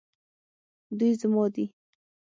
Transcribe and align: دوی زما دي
دوی 0.97 1.11
زما 1.21 1.45
دي 1.53 1.65